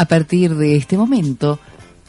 [0.00, 1.58] A partir de este momento,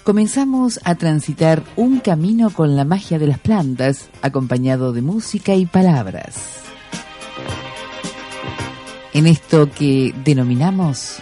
[0.06, 5.66] comenzamos a transitar un camino con la magia de las plantas, acompañado de música y
[5.66, 6.62] palabras.
[9.14, 11.18] En esto que denominamos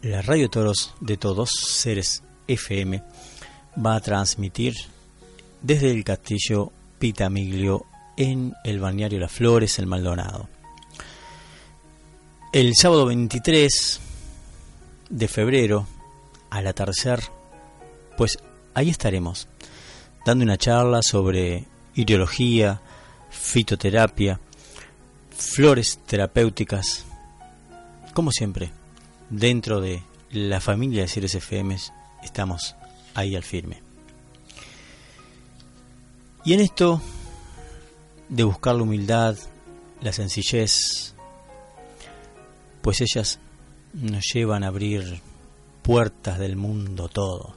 [0.00, 3.02] la radio de todos, de todos, Ceres FM,
[3.84, 4.74] va a transmitir
[5.60, 6.70] desde el castillo
[7.00, 7.84] Pitamiglio
[8.16, 10.53] en el balneario Las Flores, el Maldonado.
[12.54, 14.00] El sábado 23
[15.10, 15.88] de febrero,
[16.50, 17.20] al atardecer,
[18.16, 18.38] pues
[18.74, 19.48] ahí estaremos,
[20.24, 21.64] dando una charla sobre
[21.96, 22.80] ideología,
[23.28, 24.38] fitoterapia,
[25.36, 27.04] flores terapéuticas,
[28.12, 28.70] como siempre,
[29.30, 31.76] dentro de la familia de Ceres FM
[32.22, 32.76] estamos
[33.14, 33.82] ahí al firme.
[36.44, 37.02] Y en esto
[38.28, 39.36] de buscar la humildad,
[40.00, 41.13] la sencillez,
[42.84, 43.38] pues ellas
[43.94, 45.22] nos llevan a abrir
[45.80, 47.56] puertas del mundo todo.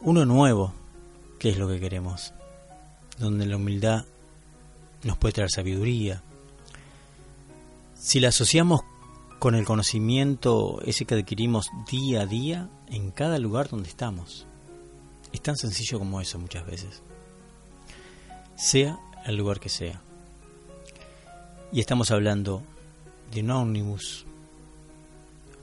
[0.00, 0.72] Uno nuevo,
[1.38, 2.32] que es lo que queremos,
[3.18, 4.06] donde la humildad
[5.02, 6.22] nos puede traer sabiduría.
[7.94, 8.80] Si la asociamos
[9.38, 14.46] con el conocimiento ese que adquirimos día a día en cada lugar donde estamos.
[15.32, 17.02] Es tan sencillo como eso muchas veces.
[18.56, 20.00] Sea el lugar que sea.
[21.72, 22.62] Y estamos hablando
[23.30, 24.26] de un ómnibus,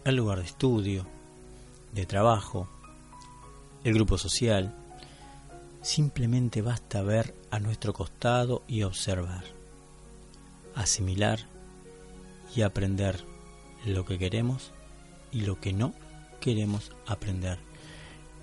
[0.06, 1.06] el lugar de estudio,
[1.94, 2.68] de trabajo,
[3.84, 4.74] el grupo social.
[5.82, 9.44] Simplemente basta ver a nuestro costado y observar,
[10.76, 11.40] asimilar
[12.56, 13.24] y aprender
[13.86, 14.72] lo que queremos
[15.32, 15.94] y lo que no
[16.40, 17.60] queremos aprender,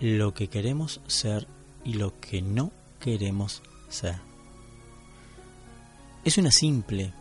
[0.00, 1.46] lo que queremos ser
[1.84, 4.16] y lo que no queremos ser.
[6.24, 7.12] Es una simple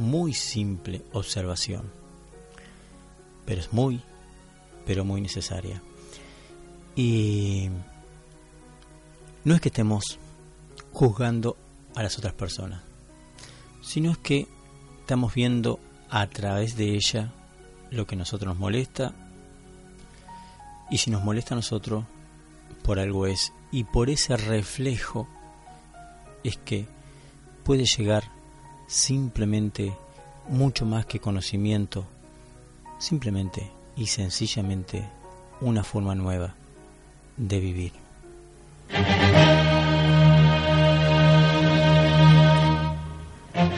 [0.00, 1.90] muy simple observación,
[3.44, 4.02] pero es muy,
[4.86, 5.82] pero muy necesaria.
[6.96, 7.68] Y
[9.44, 10.18] no es que estemos
[10.92, 11.56] juzgando
[11.94, 12.82] a las otras personas,
[13.82, 14.48] sino es que
[15.00, 17.32] estamos viendo a través de ella
[17.90, 19.14] lo que a nosotros nos molesta
[20.90, 22.04] y si nos molesta a nosotros,
[22.82, 23.52] por algo es.
[23.70, 25.28] Y por ese reflejo
[26.42, 26.86] es que
[27.62, 28.24] puede llegar
[28.90, 29.96] simplemente
[30.48, 32.04] mucho más que conocimiento,
[32.98, 35.08] simplemente y sencillamente
[35.60, 36.54] una forma nueva
[37.36, 37.92] de vivir.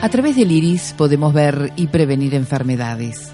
[0.01, 3.31] A través del iris podemos ver y prevenir enfermedades,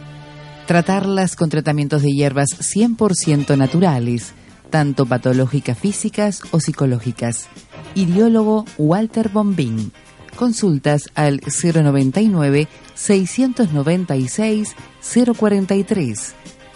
[0.68, 4.34] tratarlas con tratamientos de hierbas 100% naturales,
[4.70, 7.48] tanto patológicas físicas o psicológicas
[7.96, 9.92] iriólogo Walter Bombín.
[10.40, 14.74] Consultas al 099 696
[15.38, 16.14] 043.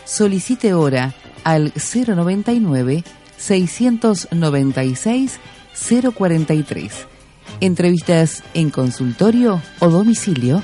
[0.04, 1.13] Solicite hora
[1.45, 3.06] al 099
[3.38, 5.39] 696
[6.13, 6.92] 043.
[7.62, 10.62] Entrevistas en consultorio o domicilio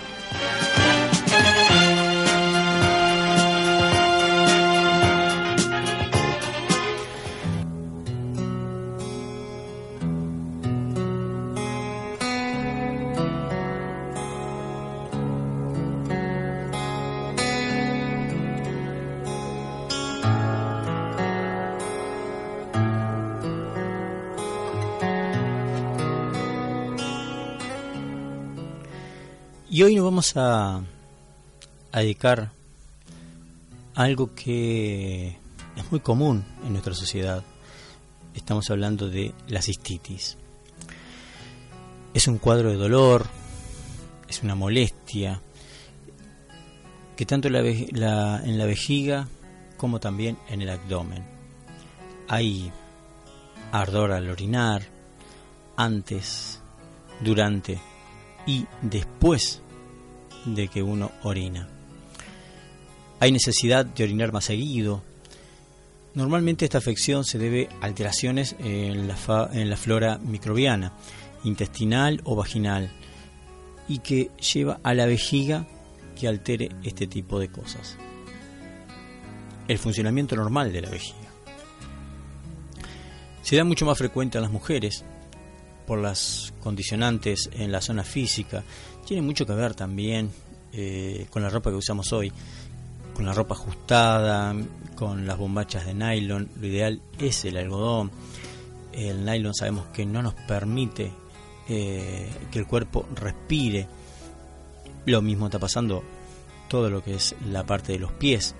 [29.79, 30.81] Y hoy nos vamos a,
[31.93, 32.51] dedicar
[33.95, 35.37] a algo que
[35.77, 37.45] es muy común en nuestra sociedad.
[38.33, 40.37] Estamos hablando de la cistitis.
[42.13, 43.25] Es un cuadro de dolor,
[44.27, 45.41] es una molestia,
[47.15, 49.29] que tanto en la, en la vejiga
[49.77, 51.25] como también en el abdomen.
[52.27, 52.69] Hay
[53.71, 54.81] ardor al orinar,
[55.77, 56.61] antes,
[57.21, 57.79] durante
[58.45, 59.61] y después
[60.45, 61.67] de que uno orina.
[63.19, 65.03] Hay necesidad de orinar más seguido.
[66.13, 70.93] Normalmente esta afección se debe a alteraciones en la, en la flora microbiana,
[71.43, 72.91] intestinal o vaginal,
[73.87, 75.67] y que lleva a la vejiga
[76.19, 77.97] que altere este tipo de cosas.
[79.67, 81.29] El funcionamiento normal de la vejiga.
[83.41, 85.03] Se da mucho más frecuente en las mujeres
[85.89, 88.63] por las condicionantes en la zona física
[89.07, 90.29] tiene mucho que ver también
[90.71, 92.31] eh, con la ropa que usamos hoy,
[93.15, 94.55] con la ropa ajustada,
[94.95, 96.47] con las bombachas de nylon.
[96.61, 98.11] Lo ideal es el algodón.
[98.93, 101.11] El nylon sabemos que no nos permite
[101.67, 103.87] eh, que el cuerpo respire.
[105.07, 106.03] Lo mismo está pasando
[106.67, 108.53] todo lo que es la parte de los pies,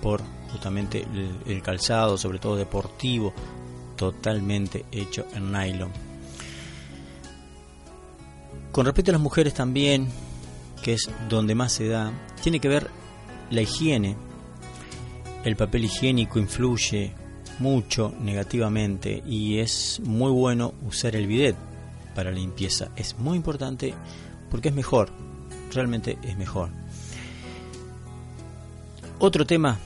[0.00, 1.04] por justamente
[1.44, 3.34] el calzado, sobre todo deportivo,
[3.94, 6.11] totalmente hecho en nylon.
[8.72, 10.08] Con respecto a las mujeres también,
[10.82, 12.10] que es donde más se da,
[12.42, 12.88] tiene que ver
[13.50, 14.16] la higiene.
[15.44, 17.12] El papel higiénico influye
[17.58, 21.54] mucho negativamente y es muy bueno usar el bidet
[22.14, 22.88] para la limpieza.
[22.96, 23.92] Es muy importante
[24.50, 25.10] porque es mejor,
[25.70, 26.70] realmente es mejor.
[29.18, 29.78] Otro tema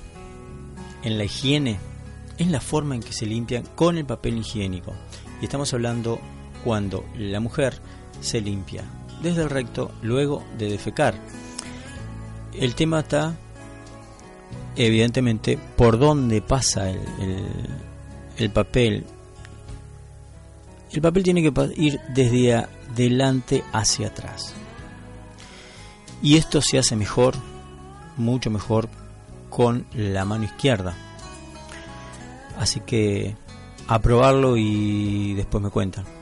[1.02, 1.76] en la higiene
[2.38, 4.94] es la forma en que se limpian con el papel higiénico.
[5.40, 6.20] Y estamos hablando
[6.64, 7.80] cuando la mujer
[8.20, 8.84] se limpia
[9.22, 11.14] desde el recto luego de defecar.
[12.52, 13.34] El tema está
[14.76, 17.00] evidentemente por dónde pasa el,
[18.36, 19.04] el, papel.
[20.92, 24.54] El papel tiene que ir desde adelante hacia atrás.
[26.22, 27.34] Y esto se hace mejor,
[28.16, 28.88] mucho mejor,
[29.50, 30.94] con la mano izquierda.
[32.58, 33.36] Así que
[33.86, 36.15] a probarlo y después me cuentan.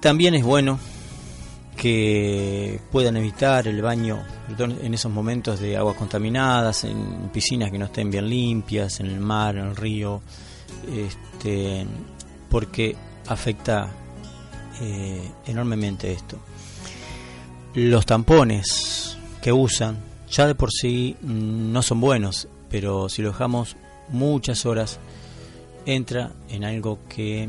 [0.00, 0.78] También es bueno
[1.76, 4.22] que puedan evitar el baño
[4.58, 9.20] en esos momentos de aguas contaminadas, en piscinas que no estén bien limpias, en el
[9.20, 10.20] mar, en el río,
[10.94, 11.86] este,
[12.48, 12.96] porque
[13.28, 13.88] afecta
[14.80, 16.38] eh, enormemente esto.
[17.74, 19.98] Los tampones que usan
[20.30, 23.76] ya de por sí no son buenos, pero si lo dejamos
[24.08, 24.98] muchas horas
[25.86, 27.48] entra en algo que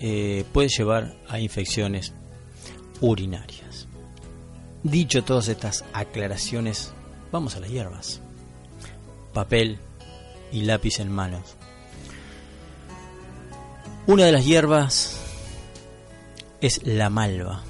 [0.00, 2.12] eh, puede llevar a infecciones
[3.00, 3.88] urinarias.
[4.82, 6.92] Dicho todas estas aclaraciones,
[7.32, 8.20] vamos a las hierbas.
[9.32, 9.78] Papel
[10.52, 11.56] y lápiz en manos.
[14.06, 15.20] Una de las hierbas
[16.60, 17.62] es la malva,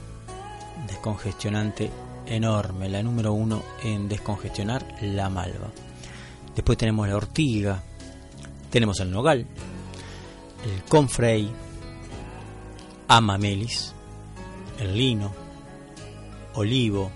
[0.87, 1.91] descongestionante
[2.27, 5.71] enorme, la número uno en descongestionar la malva.
[6.55, 7.83] Después tenemos la ortiga,
[8.71, 9.47] tenemos el nogal,
[10.65, 11.51] el confrey,
[13.09, 13.95] amamelis,
[14.79, 15.33] el lino,
[16.55, 17.11] olivo,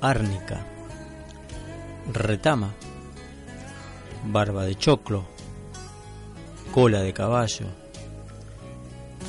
[0.00, 0.64] árnica,
[2.12, 2.72] retama,
[4.26, 5.26] barba de choclo,
[6.72, 7.66] cola de caballo,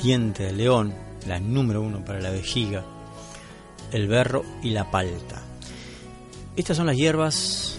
[0.02, 0.94] diente de león,
[1.26, 2.84] la número uno para la vejiga,
[3.92, 5.42] el berro y la palta.
[6.56, 7.78] Estas son las hierbas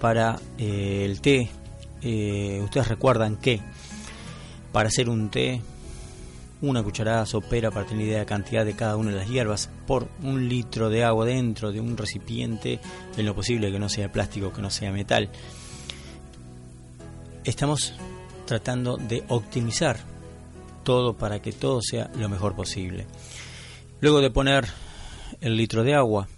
[0.00, 1.50] para eh, el té.
[2.02, 3.60] Eh, ustedes recuerdan que
[4.72, 5.60] para hacer un té
[6.62, 9.68] una cucharada sopera para tener idea de la cantidad de cada una de las hierbas
[9.86, 12.80] por un litro de agua dentro de un recipiente,
[13.16, 15.28] en lo posible que no sea plástico, que no sea metal.
[17.44, 17.94] Estamos
[18.46, 19.98] tratando de optimizar
[20.82, 23.06] todo para que todo sea lo mejor posible.
[24.00, 24.66] Luego de poner
[25.40, 26.28] el litro de agua,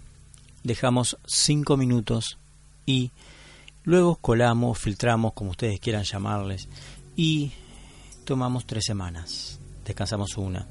[0.63, 2.37] dejamos 5 minutos
[2.85, 3.11] y
[3.83, 6.67] luego colamos, filtramos, como ustedes quieran llamarles,
[7.15, 7.51] y
[8.25, 9.59] tomamos 3 semanas,
[9.89, 10.67] descansamos una.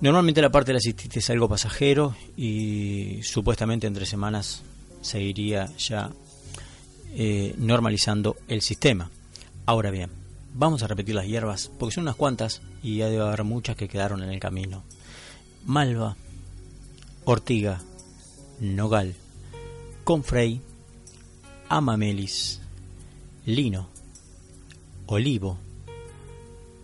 [0.00, 4.62] Normalmente la parte de la cistitis es algo pasajero y supuestamente en tres semanas
[5.02, 6.10] seguiría ya
[7.14, 9.10] eh, normalizando el sistema.
[9.66, 10.10] Ahora bien,
[10.54, 13.88] vamos a repetir las hierbas porque son unas cuantas y ya debe haber muchas que
[13.88, 14.84] quedaron en el camino.
[15.66, 16.16] Malva,
[17.24, 17.82] ortiga,
[18.58, 19.14] nogal,
[20.04, 20.62] confrey,
[21.68, 22.60] amamelis,
[23.44, 23.88] lino,
[25.06, 25.58] olivo,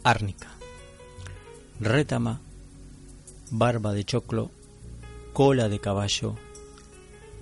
[0.02, 0.55] árnica,
[1.80, 2.40] rétama,
[3.50, 4.50] barba de choclo,
[5.32, 6.36] cola de caballo,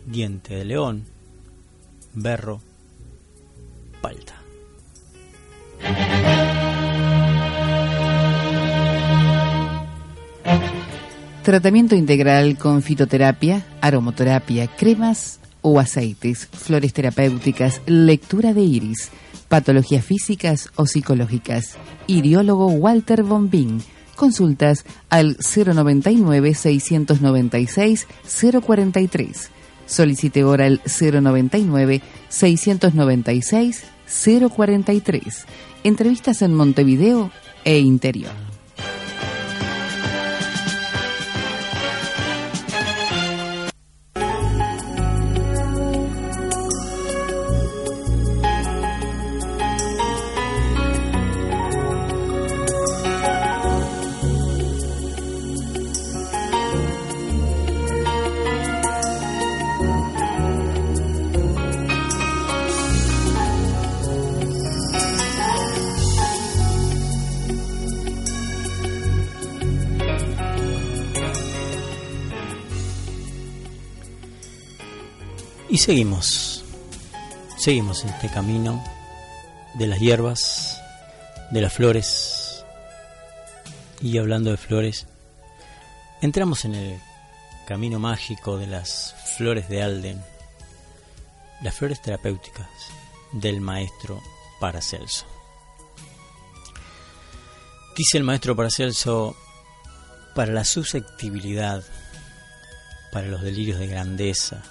[0.06, 1.04] diente de león,
[2.14, 2.60] berro,
[4.00, 4.34] palta.
[11.42, 19.10] Tratamiento integral con fitoterapia, aromoterapia, cremas o aceites, flores terapéuticas, lectura de iris,
[19.48, 21.76] patologías físicas o psicológicas.
[22.06, 23.82] Iriólogo Walter Bombín.
[24.14, 28.06] Consultas al 099 696
[28.64, 29.50] 043.
[29.86, 33.84] Solicite ahora el 099 696
[34.50, 35.46] 043.
[35.84, 37.30] Entrevistas en Montevideo
[37.64, 38.53] e interior.
[75.74, 76.62] Y seguimos,
[77.56, 78.80] seguimos en este camino
[79.74, 80.80] de las hierbas,
[81.50, 82.64] de las flores.
[84.00, 85.08] Y hablando de flores,
[86.22, 87.00] entramos en el
[87.66, 90.24] camino mágico de las flores de Alden,
[91.60, 92.68] las flores terapéuticas
[93.32, 94.22] del maestro
[94.60, 95.26] Paracelso.
[97.96, 99.34] Dice el maestro Paracelso,
[100.36, 101.82] para la susceptibilidad,
[103.10, 104.62] para los delirios de grandeza,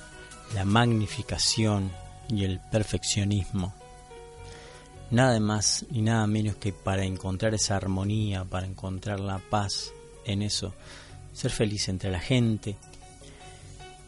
[0.54, 1.92] la magnificación
[2.30, 3.74] y el perfeccionismo.
[5.12, 9.92] Nada más ni nada menos que para encontrar esa armonía, para encontrar la paz
[10.26, 10.74] en eso,
[11.34, 12.78] ser feliz entre la gente,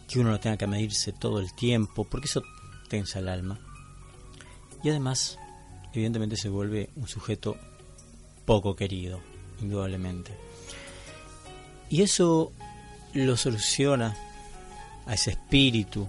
[0.07, 2.41] que uno no tenga que medirse todo el tiempo, porque eso
[2.89, 3.59] tensa el alma.
[4.83, 5.37] Y además,
[5.93, 7.57] evidentemente se vuelve un sujeto
[8.45, 9.19] poco querido,
[9.61, 10.35] indudablemente.
[11.89, 12.51] Y eso
[13.13, 14.15] lo soluciona
[15.05, 16.07] a ese espíritu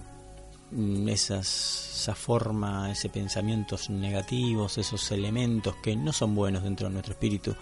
[1.07, 7.13] esas, esa forma, ese pensamientos negativos, esos elementos que no son buenos dentro de nuestro
[7.13, 7.55] espíritu,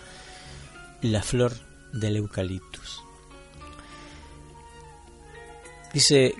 [1.02, 1.54] la flor
[1.94, 3.04] del eucaliptus.
[5.94, 6.36] Dice,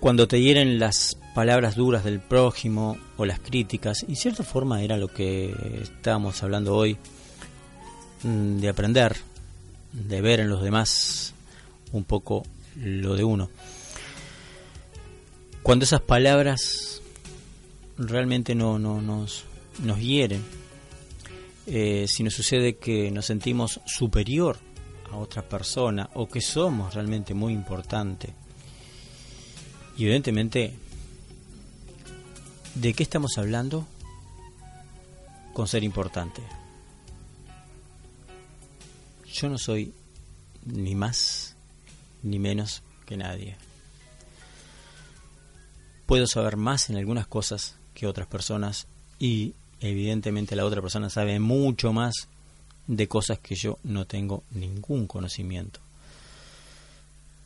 [0.00, 4.96] cuando te hieren las palabras duras del prójimo o las críticas, y cierta forma era
[4.96, 6.96] lo que estábamos hablando hoy,
[8.22, 9.16] mm, de aprender,
[9.92, 11.34] de ver en los demás
[11.92, 12.44] un poco
[12.76, 13.50] lo de uno
[15.62, 17.02] cuando esas palabras
[17.96, 19.44] realmente no, no nos,
[19.82, 20.42] nos hieren,
[21.66, 24.58] eh, si nos sucede que nos sentimos superior
[25.10, 28.34] a otra persona o que somos realmente muy importante,
[29.96, 30.74] y evidentemente,
[32.74, 33.86] ¿de qué estamos hablando?
[35.52, 36.40] Con ser importante.
[39.26, 39.92] Yo no soy
[40.64, 41.56] ni más
[42.22, 43.56] ni menos que nadie
[46.08, 48.86] puedo saber más en algunas cosas que otras personas
[49.18, 52.28] y evidentemente la otra persona sabe mucho más
[52.86, 55.80] de cosas que yo no tengo ningún conocimiento.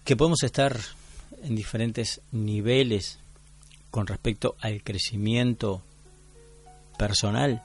[0.04, 0.78] Que podemos estar
[1.42, 3.18] en diferentes niveles
[3.90, 5.82] con respecto al crecimiento
[6.96, 7.64] personal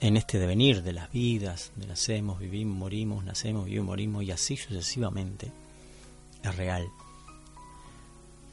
[0.00, 4.58] en este devenir de las vidas, de nacemos, vivimos, morimos, nacemos, vivimos, morimos y así
[4.58, 5.50] sucesivamente,
[6.42, 6.86] es real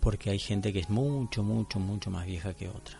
[0.05, 2.99] porque hay gente que es mucho, mucho, mucho más vieja que otra.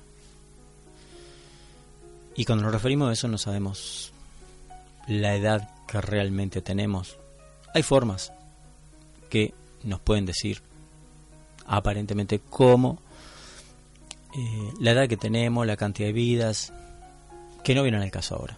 [2.36, 4.12] Y cuando nos referimos a eso no sabemos
[5.08, 7.20] la edad que realmente tenemos.
[7.76, 8.34] Hay formas
[9.30, 10.64] que nos pueden decir
[11.68, 12.98] aparentemente cómo
[14.36, 16.74] eh, la edad que tenemos, la cantidad de vidas,
[17.64, 18.58] que no vienen al caso ahora.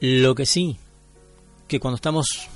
[0.00, 0.78] Lo que sí,
[1.68, 2.48] que cuando estamos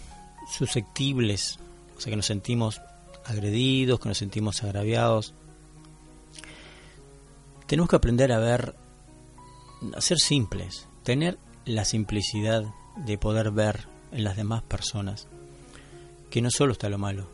[0.51, 1.59] susceptibles,
[1.97, 2.83] o sea, que nos sentimos
[3.25, 5.35] agredidos, que nos sentimos agraviados,
[7.67, 8.75] tenemos que aprender a ver,
[9.95, 12.65] a ser simples, tener la simplicidad
[12.97, 15.27] de poder ver en las demás personas
[16.31, 17.29] que no solo está lo malo,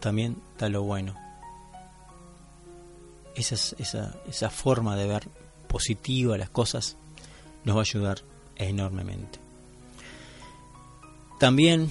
[0.00, 1.14] también está lo bueno.
[3.34, 5.28] Esa, esa, esa forma de ver
[5.68, 6.96] positiva las cosas
[7.64, 8.22] nos va a ayudar
[8.56, 9.38] enormemente.
[11.38, 11.90] También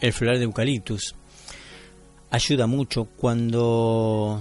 [0.00, 1.14] el floral de eucaliptus
[2.30, 4.40] ayuda mucho cuando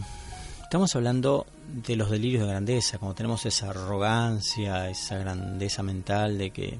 [0.63, 6.51] estamos hablando de los delirios de grandeza, cuando tenemos esa arrogancia, esa grandeza mental de
[6.51, 6.79] que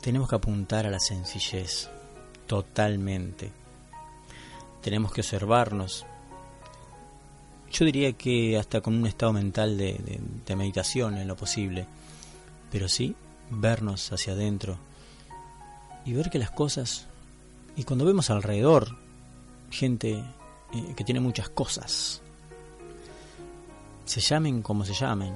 [0.00, 1.88] tenemos que apuntar a la sencillez,
[2.46, 3.52] totalmente.
[4.80, 6.06] Tenemos que observarnos.
[7.70, 10.20] Yo diría que hasta con un estado mental de,
[10.56, 11.86] meditación en lo posible,
[12.70, 13.14] pero sí
[13.50, 14.78] vernos hacia adentro
[16.04, 17.06] y ver que las cosas,
[17.76, 18.96] y cuando vemos alrededor
[19.70, 20.22] gente
[20.72, 22.22] eh, que tiene muchas cosas,
[24.04, 25.34] se llamen como se llamen,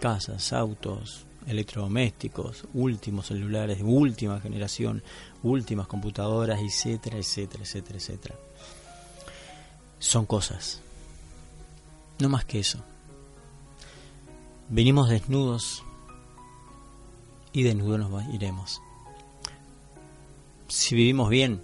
[0.00, 5.02] casas, autos, electrodomésticos, últimos celulares de última generación,
[5.42, 8.34] últimas computadoras, etcétera, etcétera, etcétera, etcétera.
[9.98, 10.80] Son cosas.
[12.18, 12.82] No más que eso.
[14.68, 15.82] Venimos desnudos
[17.52, 18.80] y desnudos nos iremos.
[20.72, 21.60] Si vivimos bien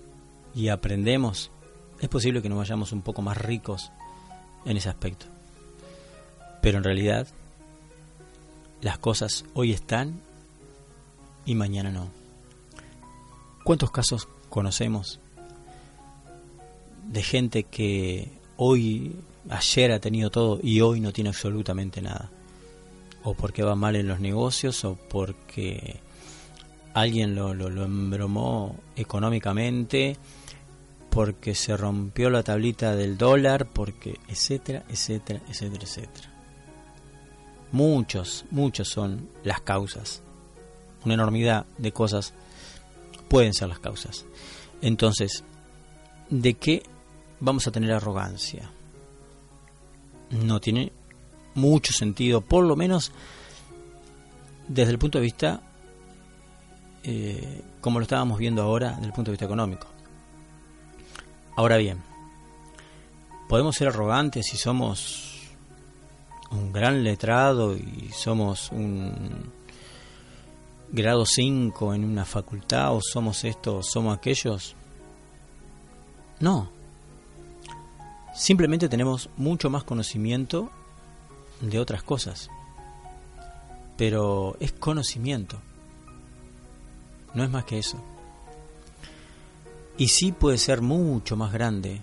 [0.55, 1.51] y aprendemos,
[1.99, 3.91] es posible que nos vayamos un poco más ricos
[4.67, 5.25] en ese aspecto.
[6.61, 7.27] Pero en realidad
[8.83, 10.21] las cosas hoy están
[11.47, 12.11] y mañana no.
[13.65, 15.21] ¿Cuántos casos conocemos
[17.11, 19.17] de gente que hoy,
[19.49, 22.31] ayer ha tenido todo y hoy no tiene absolutamente nada?
[23.25, 25.99] O porque va mal en los negocios o porque
[27.01, 30.17] alguien lo, lo, embromó económicamente,
[31.11, 36.33] porque se rompió la tablita del dólar, porque etcétera, etcétera, etcétera, etcétera.
[37.73, 40.23] Muchos, muchos son las causas.
[41.05, 42.35] Una enormidad de cosas
[43.29, 44.27] pueden ser las causas.
[44.81, 45.45] Entonces,
[46.31, 46.83] ¿de qué
[47.41, 48.71] vamos a tener arrogancia?
[50.31, 50.93] No tiene
[51.55, 53.13] mucho sentido, por lo menos
[54.69, 55.63] desde el punto de vista,
[57.03, 59.87] eh, como lo estábamos viendo ahora, desde el punto de vista económico.
[61.57, 62.03] Ahora bien,
[63.49, 65.39] podemos ser arrogantes si somos
[66.51, 69.53] un gran letrado y somos un
[70.91, 74.75] grado 5 en una facultad o somos esto o somos aquellos.
[76.41, 76.71] No.
[78.35, 80.71] Simplemente tenemos mucho más conocimiento
[81.61, 82.49] de otras cosas.
[83.97, 85.61] Pero es conocimiento.
[87.35, 88.03] No es más que eso.
[89.97, 92.03] Y sí puede ser mucho más grande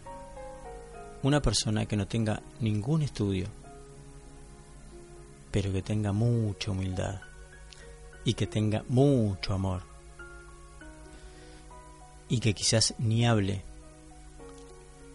[1.24, 3.48] una persona que no tenga ningún estudio
[5.56, 7.22] pero que tenga mucha humildad
[8.26, 9.84] y que tenga mucho amor
[12.28, 13.64] y que quizás ni hable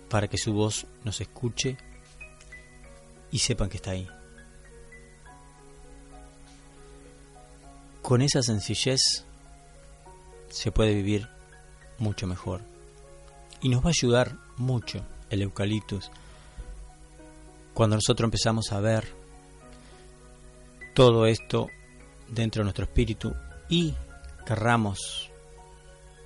[0.09, 1.77] para que su voz nos escuche
[3.31, 4.09] y sepan que está ahí.
[8.01, 9.27] Con esa sencillez
[10.51, 11.29] se puede vivir
[11.99, 12.61] mucho mejor
[13.63, 16.11] y nos va a ayudar mucho el eucaliptus
[17.75, 19.07] cuando nosotros empezamos a ver
[20.95, 21.69] todo esto
[22.29, 23.35] dentro de nuestro espíritu
[23.69, 23.95] y
[24.45, 25.31] querramos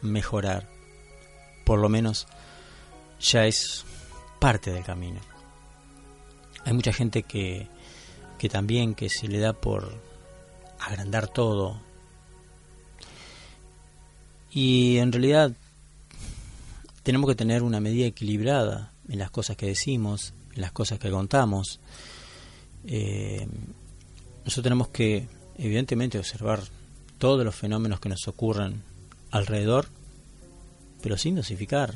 [0.01, 0.69] mejorar,
[1.65, 2.27] por lo menos
[3.21, 3.85] ya es
[4.41, 5.21] parte del camino.
[6.65, 7.69] Hay mucha gente que,
[8.39, 10.01] que también que se le da por
[10.81, 11.81] agrandar todo
[14.55, 15.53] y en realidad
[17.03, 21.11] tenemos que tener una medida equilibrada en las cosas que decimos, en las cosas que
[21.11, 21.81] contamos.
[22.87, 23.47] Eh,
[24.45, 25.27] nosotros tenemos que,
[25.59, 26.61] evidentemente, observar
[27.19, 28.83] todos los fenómenos que nos ocurren
[29.33, 29.89] alrededor,
[31.03, 31.93] pero sin dosificar.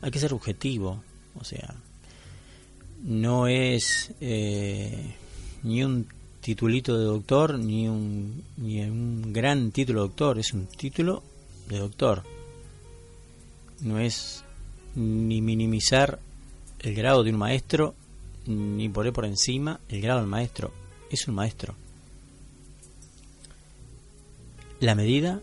[0.00, 1.02] Hay que ser objetivo,
[1.38, 1.74] o sea,
[3.02, 5.16] no es eh,
[5.64, 6.06] ni un
[6.40, 11.33] titulito de doctor ni un, ni un gran título de doctor, es un título
[11.68, 12.22] de doctor.
[13.80, 14.44] No es
[14.94, 16.20] ni minimizar
[16.78, 17.94] el grado de un maestro,
[18.46, 20.72] ni poner por encima el grado del maestro
[21.10, 21.74] es un maestro.
[24.80, 25.40] La medida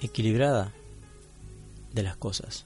[0.00, 0.72] equilibrada
[1.92, 2.64] de las cosas.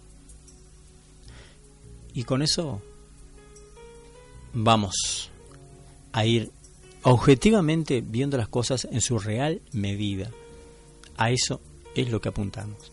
[2.13, 2.81] Y con eso
[4.53, 5.31] vamos
[6.13, 6.53] a ir
[7.03, 10.31] objetivamente viendo las cosas en su real medida.
[11.17, 11.61] A eso
[11.95, 12.93] es lo que apuntamos.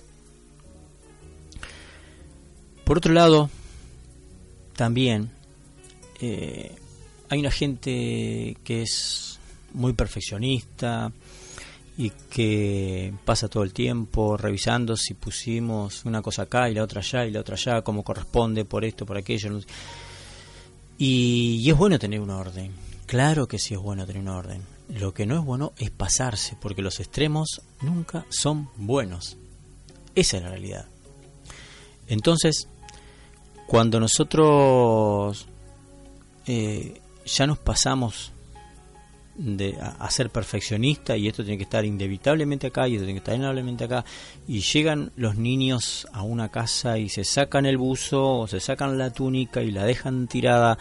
[2.84, 3.50] Por otro lado,
[4.76, 5.32] también
[6.20, 6.76] eh,
[7.30, 9.40] hay una gente que es
[9.74, 11.12] muy perfeccionista
[11.98, 17.02] y que pasa todo el tiempo revisando si pusimos una cosa acá y la otra
[17.02, 19.60] allá y la otra allá, como corresponde por esto, por aquello.
[20.98, 22.72] Y, y es bueno tener un orden,
[23.06, 24.62] claro que sí es bueno tener un orden.
[24.94, 29.38] Lo que no es bueno es pasarse, porque los extremos nunca son buenos.
[30.16, 30.86] Esa es la realidad.
[32.08, 32.68] Entonces,
[33.68, 35.48] cuando nosotros
[36.46, 38.34] eh, ya nos pasamos
[39.36, 43.24] de a, ser perfeccionista y esto tiene que estar inevitablemente acá y esto tiene que
[43.24, 44.04] estar inevitablemente acá
[44.46, 48.98] y llegan los niños a una casa y se sacan el buzo o se sacan
[48.98, 50.78] la túnica y la dejan tirada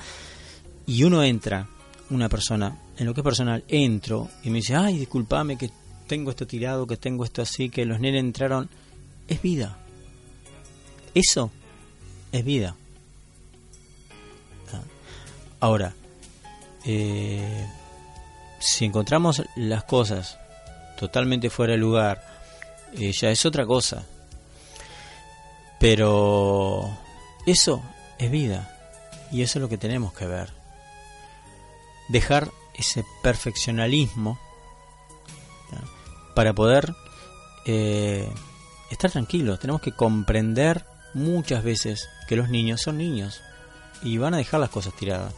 [0.85, 1.69] y uno entra
[2.11, 5.71] una persona en lo que es personal entro y me dice ay discúlpame que
[6.07, 8.69] tengo esto tirado que tengo esto así que los nenes entraron
[9.31, 9.79] es vida.
[11.15, 11.51] Eso
[12.33, 12.77] es vida.
[15.61, 15.95] Ahora,
[16.85, 17.67] eh,
[18.59, 20.39] si encontramos las cosas
[20.99, 22.23] totalmente fuera de lugar,
[22.95, 24.05] eh, ya es otra cosa.
[25.79, 26.91] Pero
[27.47, 27.83] eso
[28.19, 28.77] es vida.
[29.31, 30.60] Y eso es lo que tenemos que ver.
[32.11, 34.39] Dejar ese perfeccionalismo
[36.35, 36.95] para poder
[37.67, 38.29] eh,
[38.91, 39.61] estar tranquilos.
[39.61, 43.43] Tenemos que comprender muchas veces que los niños son niños
[44.03, 45.35] y van a dejar las cosas tiradas.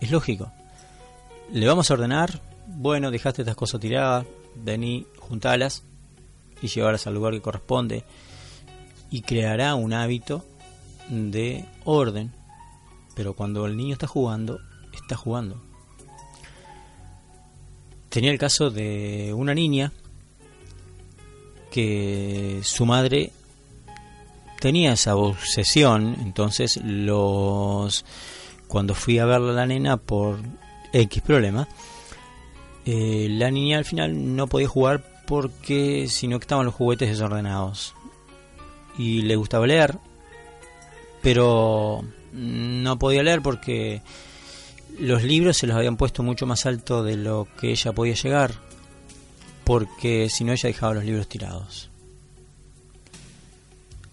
[0.00, 0.52] Es lógico.
[1.52, 5.82] Le vamos a ordenar, bueno, dejaste estas cosas tiradas, vení, juntalas
[6.60, 8.04] y llevarlas al lugar que corresponde
[9.10, 10.44] y creará un hábito
[11.08, 12.32] de orden.
[13.14, 14.60] Pero cuando el niño está jugando,
[15.02, 15.60] está jugando.
[18.08, 19.92] Tenía el caso de una niña
[21.70, 23.32] que su madre
[24.60, 28.04] tenía esa obsesión, entonces los
[28.66, 30.38] cuando fui a verla a la nena por
[30.92, 31.68] X problema,
[32.84, 37.94] eh, la niña al final no podía jugar porque si no estaban los juguetes desordenados.
[38.96, 39.98] Y le gustaba leer,
[41.22, 44.02] pero no podía leer porque
[44.98, 48.54] los libros se los habían puesto mucho más alto de lo que ella podía llegar,
[49.64, 51.90] porque si no ella dejaba los libros tirados.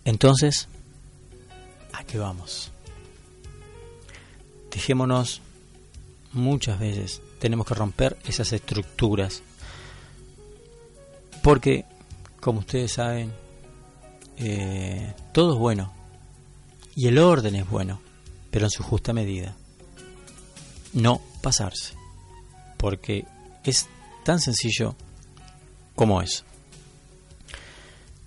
[0.04, 0.68] Entonces,
[1.94, 2.72] ¿a qué vamos?
[4.72, 5.42] Dejémonos
[6.34, 9.42] muchas veces, tenemos que romper esas estructuras.
[11.42, 11.86] Porque,
[12.40, 13.32] como ustedes saben,
[14.38, 15.94] eh, todo es bueno.
[16.96, 18.02] Y el orden es bueno,
[18.52, 19.56] pero en su justa medida.
[20.96, 21.94] No pasarse.
[22.78, 23.26] Porque
[23.64, 23.88] es
[24.24, 24.96] tan sencillo
[25.96, 26.44] como eso.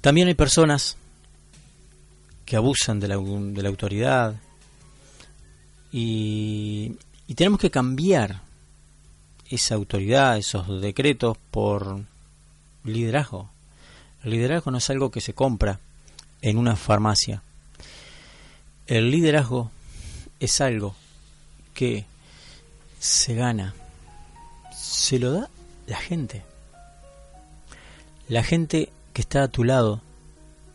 [0.01, 0.97] También hay personas
[2.47, 4.37] que abusan de la, de la autoridad,
[5.93, 6.97] y,
[7.35, 8.43] tenemos que cambiar
[9.49, 12.01] esa autoridad, esos decretos por
[12.85, 13.51] liderazgo.
[14.23, 15.81] El liderazgo no es algo que se compra
[16.43, 17.43] en una farmacia.
[18.87, 19.71] El liderazgo
[20.41, 20.95] es algo
[21.75, 22.07] que
[22.99, 23.75] se gana,
[24.75, 25.51] se lo da
[25.87, 26.45] la gente.
[28.29, 30.03] La gente que está a tu lado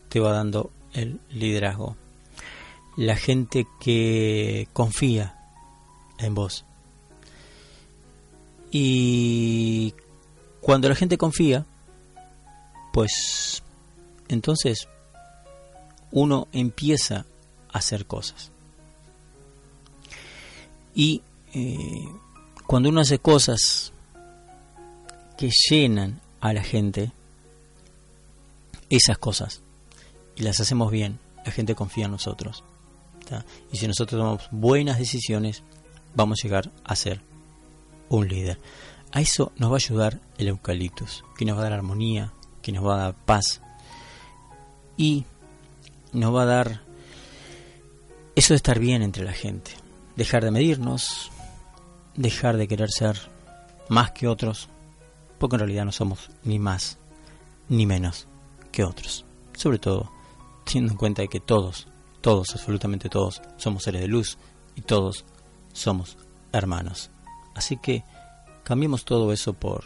[0.08, 1.96] te va dando el liderazgo
[2.96, 5.36] la gente que confía
[6.18, 6.64] en vos.
[8.70, 9.94] Y
[10.60, 11.66] cuando la gente confía,
[12.92, 13.62] pues
[14.28, 14.88] entonces
[16.10, 17.26] uno empieza
[17.72, 18.50] a hacer cosas.
[20.94, 21.22] Y
[21.54, 22.08] eh,
[22.66, 23.92] cuando uno hace cosas
[25.36, 27.12] que llenan a la gente,
[28.90, 29.62] esas cosas,
[30.36, 32.64] y las hacemos bien, la gente confía en nosotros.
[33.72, 35.62] Y si nosotros tomamos buenas decisiones,
[36.14, 37.20] vamos a llegar a ser
[38.08, 38.58] un líder.
[39.12, 42.72] A eso nos va a ayudar el eucaliptus, que nos va a dar armonía, que
[42.72, 43.60] nos va a dar paz
[44.96, 45.24] y
[46.12, 46.80] nos va a dar
[48.36, 49.72] eso de estar bien entre la gente,
[50.16, 51.30] dejar de medirnos,
[52.16, 53.18] dejar de querer ser
[53.88, 54.68] más que otros,
[55.38, 56.98] porque en realidad no somos ni más
[57.68, 58.28] ni menos
[58.72, 59.24] que otros,
[59.54, 60.10] sobre todo
[60.64, 61.88] teniendo en cuenta que todos
[62.24, 64.38] todos, absolutamente todos, somos seres de luz
[64.74, 65.26] y todos
[65.74, 66.16] somos
[66.52, 67.10] hermanos.
[67.54, 68.02] Así que
[68.62, 69.84] cambiemos todo eso por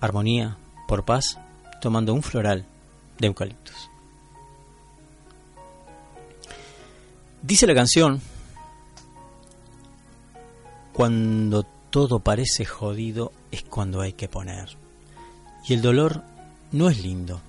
[0.00, 0.56] armonía,
[0.88, 1.38] por paz,
[1.82, 2.64] tomando un floral
[3.18, 3.90] de eucaliptus.
[7.42, 8.22] Dice la canción,
[10.96, 14.78] cuando todo parece jodido es cuando hay que poner.
[15.68, 16.22] Y el dolor
[16.72, 17.42] no es lindo,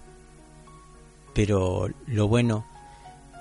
[1.33, 2.65] pero lo bueno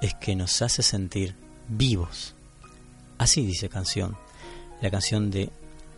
[0.00, 1.34] es que nos hace sentir
[1.66, 2.36] vivos.
[3.18, 4.16] Así dice canción,
[4.80, 5.50] la canción de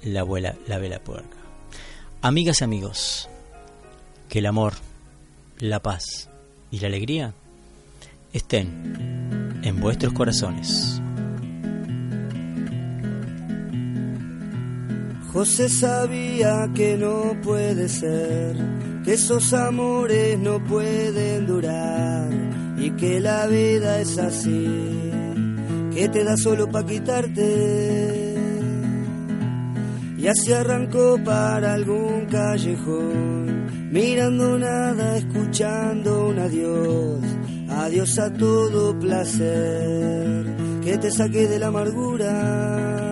[0.02, 1.36] la abuela La Vela Puerca.
[2.22, 3.28] Amigas y amigos,
[4.30, 4.72] que el amor,
[5.58, 6.30] la paz
[6.70, 7.34] y la alegría
[8.32, 11.02] estén en vuestros corazones.
[15.32, 18.56] José sabía que no puede ser,
[19.04, 22.30] que esos amores no pueden durar
[22.78, 24.66] y que la vida es así,
[25.92, 28.34] que te da solo para quitarte.
[30.16, 37.20] Y así arrancó para algún callejón, mirando nada, escuchando un adiós,
[37.68, 40.46] adiós a todo placer,
[40.82, 43.07] que te saque de la amargura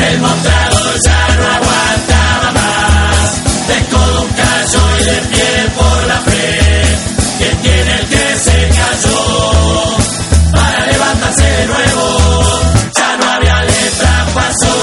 [0.00, 3.68] el mostrador ya no aguantaba más.
[3.68, 6.82] De codo un callo y de pie por la fe.
[7.38, 9.96] ¿Quién tiene el que se cayó?
[10.52, 12.42] Para levantarse de nuevo.
[12.96, 14.75] Ya no había letra, pasó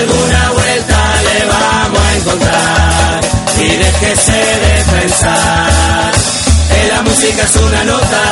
[0.00, 3.20] alguna vuelta le vamos a encontrar.
[3.58, 6.12] Y déjese de pensar,
[6.70, 8.22] que la música es una nota.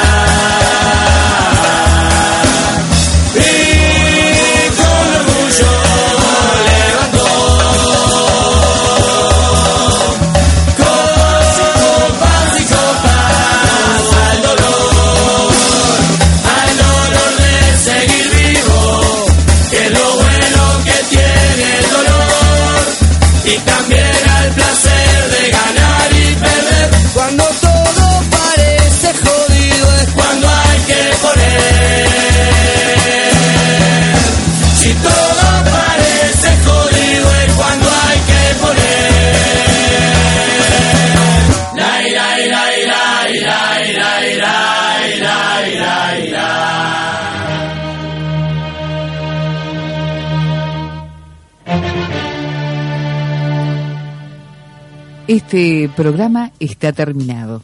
[55.51, 57.63] Este programa está terminado,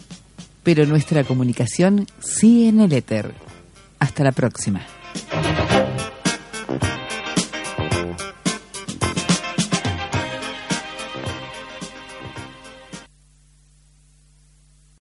[0.63, 3.35] pero nuestra comunicación sigue en el éter.
[3.99, 4.81] Hasta la próxima.